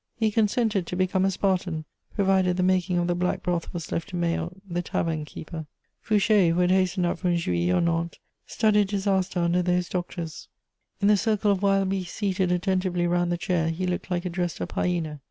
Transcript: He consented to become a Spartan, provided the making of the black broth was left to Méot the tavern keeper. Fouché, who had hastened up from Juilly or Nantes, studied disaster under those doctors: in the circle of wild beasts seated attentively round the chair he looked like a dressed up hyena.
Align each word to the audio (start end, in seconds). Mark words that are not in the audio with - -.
He 0.17 0.31
consented 0.31 0.87
to 0.87 0.95
become 0.95 1.25
a 1.25 1.29
Spartan, 1.29 1.85
provided 2.15 2.57
the 2.57 2.63
making 2.63 2.97
of 2.97 3.05
the 3.05 3.13
black 3.13 3.43
broth 3.43 3.71
was 3.71 3.91
left 3.91 4.09
to 4.09 4.15
Méot 4.15 4.59
the 4.67 4.81
tavern 4.81 5.25
keeper. 5.25 5.67
Fouché, 6.03 6.49
who 6.51 6.59
had 6.61 6.71
hastened 6.71 7.05
up 7.05 7.19
from 7.19 7.35
Juilly 7.35 7.71
or 7.71 7.81
Nantes, 7.81 8.17
studied 8.47 8.87
disaster 8.87 9.41
under 9.41 9.61
those 9.61 9.87
doctors: 9.89 10.47
in 11.01 11.07
the 11.07 11.17
circle 11.17 11.51
of 11.51 11.61
wild 11.61 11.89
beasts 11.89 12.15
seated 12.15 12.51
attentively 12.51 13.05
round 13.05 13.31
the 13.31 13.37
chair 13.37 13.69
he 13.69 13.85
looked 13.85 14.09
like 14.09 14.25
a 14.25 14.29
dressed 14.31 14.59
up 14.59 14.71
hyena. 14.71 15.19